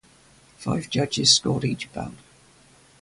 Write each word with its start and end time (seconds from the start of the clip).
Five 0.57 0.89
judges 0.89 1.35
scored 1.35 1.63
each 1.63 1.93
bout. 1.93 2.15